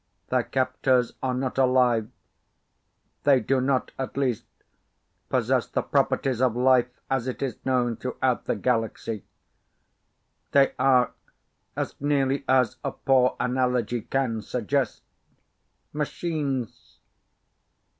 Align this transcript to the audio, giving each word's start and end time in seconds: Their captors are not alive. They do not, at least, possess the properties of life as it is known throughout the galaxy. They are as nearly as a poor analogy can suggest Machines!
Their 0.29 0.41
captors 0.45 1.13
are 1.21 1.35
not 1.35 1.59
alive. 1.59 2.09
They 3.23 3.39
do 3.39 3.61
not, 3.61 3.91
at 3.99 4.17
least, 4.17 4.45
possess 5.29 5.67
the 5.67 5.83
properties 5.83 6.41
of 6.41 6.55
life 6.55 6.87
as 7.07 7.27
it 7.27 7.43
is 7.43 7.63
known 7.63 7.97
throughout 7.97 8.45
the 8.45 8.55
galaxy. 8.55 9.25
They 10.53 10.73
are 10.79 11.11
as 11.75 11.93
nearly 12.01 12.43
as 12.47 12.77
a 12.83 12.93
poor 12.93 13.35
analogy 13.39 14.01
can 14.01 14.41
suggest 14.41 15.03
Machines! 15.93 16.97